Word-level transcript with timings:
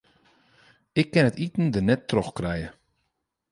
Ik 0.99 1.07
kin 1.13 1.29
it 1.29 1.37
iten 1.45 1.67
der 1.73 1.83
net 1.87 2.01
troch 2.09 2.31
krije. 2.37 2.69